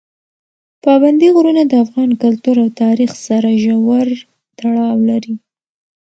[0.83, 4.07] پابندي غرونه د افغان کلتور او تاریخ سره ژور
[4.57, 5.33] تړاو لري.